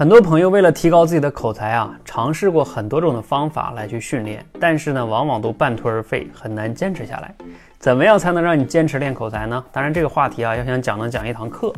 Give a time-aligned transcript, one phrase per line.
[0.00, 7.34] 很多朋友为了提高自己的口才啊，尝试过很多种的方法来去训练，但是呢，往往都半途而废，很难坚持下来。
[7.78, 9.62] 怎么样才能让你坚持练口才呢？
[9.70, 11.70] 当然，这个话题啊，要想讲能讲一堂课。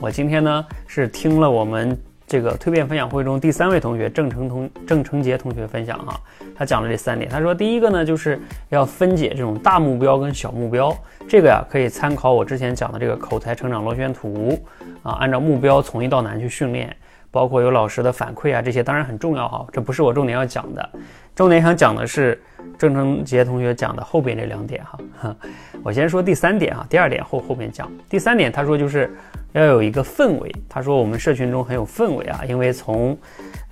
[0.00, 1.94] 我今天呢是听了我们
[2.26, 6.18] 这个蜕变分享会中第三位同学郑成同郑成杰同学分享哈，
[6.54, 7.30] 他讲了这三点。
[7.30, 8.40] 他说，第一个呢，就是
[8.70, 10.96] 要分解这种大目标跟小目标，
[11.28, 14.58] 这个呀可以参考我之前讲的这个口才成长螺旋图
[15.02, 16.96] 啊，按照目标从易到难去训练。
[17.36, 20.90] 包括有老师的反馈啊，这些当然很重要哈，这不是我重点要讲的，
[21.34, 22.40] 重点想讲的是
[22.78, 25.36] 郑成杰同学讲的后边这两点哈。
[25.84, 27.92] 我先说第三点啊，第二点后后面讲。
[28.08, 29.14] 第三点他说就是
[29.52, 33.14] 要有一个氛围，他说我们社群中很有氛围啊，因为从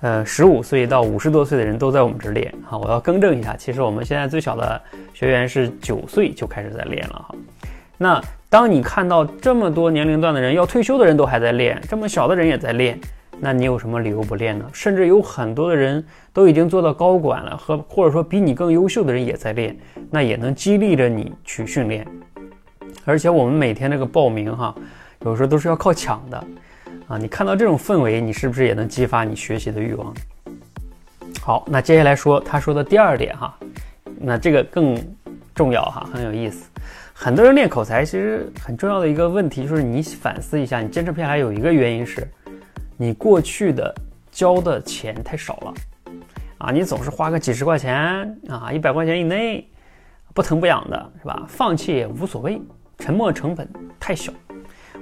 [0.01, 2.77] 呃十五岁到五十多岁的人都在我们这练哈。
[2.77, 4.79] 我要更正一下，其实我们现在最小的
[5.11, 7.35] 学员是九岁就开始在练了哈。
[7.97, 12.99] 那当你看到这么多年龄段的人要退休的人都还在练，这么小的人也在练。
[13.39, 14.65] 那你有什么理由不练呢？
[14.73, 16.03] 甚至有很多的人
[16.33, 19.77] 都已经做到高管了，和或者说比你更优秀的人也在练，
[20.09, 22.07] 那也能激励着你去训练。
[23.03, 24.73] 而且我们每天这个报名哈，
[25.25, 26.43] 有时候都是要靠抢的
[27.07, 27.17] 啊。
[27.17, 30.13] 你看到这种氛围，你是不是也能激发你学习的欲望？
[31.41, 33.55] 好，那接下来说他说的第二点哈，
[34.17, 34.97] 那这个更
[35.53, 36.69] 重要哈，很有意思。
[37.13, 42.27] 很多人练口才其实很重要的一个问题就是你反思一下，你坚持不下来有一个原因是。
[42.97, 43.93] 你过去的
[44.31, 45.73] 交的钱太少了，
[46.59, 49.67] 啊，你总是花个几十块钱啊，一百块钱以内，
[50.33, 51.45] 不疼不痒的是吧？
[51.47, 52.61] 放弃也无所谓，
[52.97, 53.67] 沉没成本
[53.99, 54.31] 太小。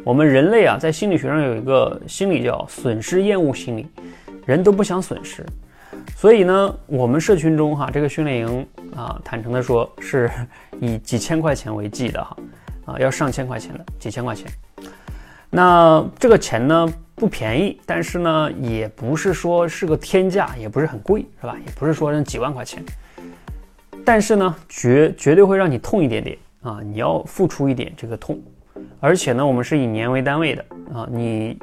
[0.04, 3.88] 我们人类啊，在心理学上有一个心理叫损失厌恶心理，
[4.46, 5.46] 人都不想损失，
[6.16, 10.32] 所以呢，我们社群中哈，这个训练营啊，坦诚的说是
[10.82, 12.38] 以几千块钱为计的哈，
[12.86, 14.52] 啊，要上千块钱的，几千块钱。
[15.52, 16.88] 那这个钱呢？
[17.24, 21.56] 不便宜，但是呢，也不是说是个天价，也不是很贵，是吧？
[21.66, 22.84] 也不是说那几万块钱，
[24.04, 26.82] 但是呢，绝绝对会让你痛一点点啊！
[26.84, 28.42] 你要付出一点这个痛，
[29.00, 31.58] 而且呢，我们是以年为单位的啊，你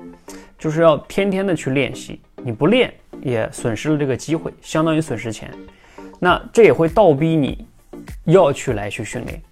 [0.59, 2.91] 就是要天天的去练习，你不练
[3.21, 5.53] 也损失了这个机会，相当于损失钱。
[6.19, 7.67] 那这也会倒逼你
[8.25, 9.43] 要去来去训练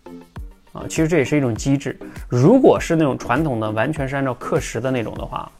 [0.72, 0.86] 啊！
[0.88, 2.00] 其实这也是一种机制。
[2.30, 5.52] 如果是那种传统的，完全是按照课时的那种的话。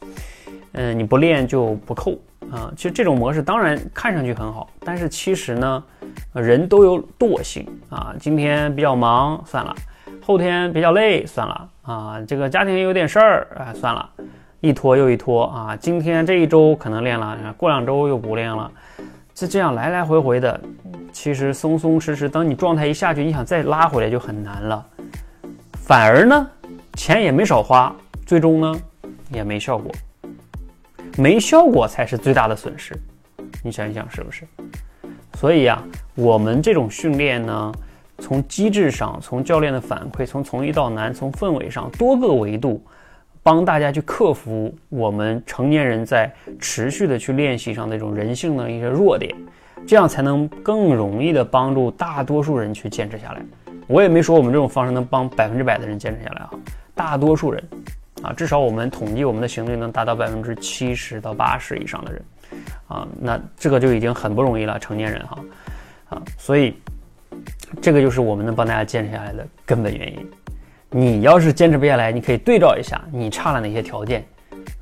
[0.73, 2.17] 嗯，你不练就不扣
[2.51, 2.71] 啊。
[2.75, 5.83] 其实这种模式当然看上去很好，但是其实呢，
[6.33, 8.13] 人都有惰性啊。
[8.19, 9.73] 今天比较忙，算了；
[10.21, 12.21] 后天比较累，算了啊。
[12.27, 14.09] 这个家庭有点事儿啊，算了，
[14.61, 15.75] 一拖又一拖啊。
[15.75, 18.71] 今天这一周可能练了，过两周又不练了，
[19.33, 20.59] 就这样来来回回的。
[21.11, 24.85] 其实松松弛弛，等你状态一下去，你想再拉回来就很难了。
[25.73, 26.47] 反而呢，
[26.93, 27.93] 钱也没少花，
[28.25, 28.75] 最终呢
[29.31, 29.91] 也没效果。
[31.19, 32.97] 没效果才是最大的损失，
[33.61, 34.47] 你想一想是不是？
[35.33, 35.83] 所以呀，
[36.15, 37.73] 我们这种训练呢，
[38.19, 42.81] 从机制上，从教练的反馈，从从易到难，从氛围上，多个维度，
[43.43, 49.35] 帮大家去克服我们成年人在持续的去练习上那种人性的一些弱点，
[49.85, 53.41] 这样才能更容易的帮助大多数人去坚持下来。
[53.87, 56.51] 我也没说我们这种方式能帮百分之百的人坚持下来啊，
[56.95, 57.61] 大多数人。
[58.23, 62.21] 啊，至少我们统计我们的行动力能达到百分之七十到八十以上的人，
[62.87, 65.39] 啊，那这个就已经很不容易了，成年人哈，
[66.09, 66.75] 啊，所以
[67.81, 70.31] 这个就是我们能帮大家坚持下来的根本原因。
[70.89, 74.25] 你要是坚持不下来，你可以对照一下你差了哪些条件，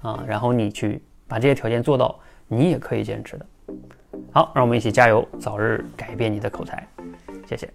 [0.02, 2.18] 啊，然后你去把这些条件做到，
[2.48, 3.46] 你也可以坚持的。
[4.32, 6.88] 好，让我们一起加油，早日改变你的口才，
[7.48, 7.70] 谢谢。